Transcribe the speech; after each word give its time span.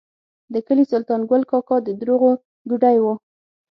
د 0.53 0.55
کلي 0.67 0.83
سلطان 0.91 1.21
ګل 1.29 1.43
کاکا 1.51 1.77
د 1.83 1.89
دروغو 1.99 2.31
ګوډی 2.69 2.97
و. 3.03 3.05